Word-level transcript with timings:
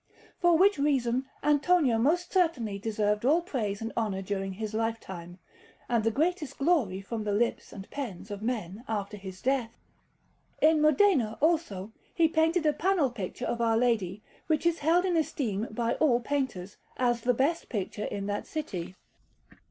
For 0.39 0.57
which 0.57 0.79
reason 0.79 1.25
Antonio 1.43 1.99
most 1.99 2.33
certainly 2.33 2.79
deserved 2.79 3.23
all 3.23 3.43
praise 3.43 3.83
and 3.83 3.93
honour 3.95 4.23
during 4.23 4.53
his 4.53 4.73
lifetime, 4.73 5.37
and 5.87 6.03
the 6.03 6.09
greatest 6.09 6.57
glory 6.57 7.01
from 7.01 7.23
the 7.23 7.31
lips 7.33 7.71
and 7.71 7.87
pens 7.91 8.31
of 8.31 8.41
men 8.41 8.83
after 8.87 9.15
his 9.15 9.43
death. 9.43 9.77
In 10.59 10.81
Modena, 10.81 11.37
also, 11.39 11.91
he 12.15 12.27
painted 12.27 12.65
a 12.65 12.73
panel 12.73 13.11
picture 13.11 13.45
of 13.45 13.61
Our 13.61 13.77
Lady, 13.77 14.23
which 14.47 14.65
is 14.65 14.79
held 14.79 15.05
in 15.05 15.15
esteem 15.15 15.67
by 15.69 15.93
all 15.93 16.19
painters, 16.19 16.77
as 16.97 17.21
the 17.21 17.35
best 17.35 17.69
picture 17.69 18.05
in 18.05 18.25
that 18.25 18.47
city. 18.47 18.95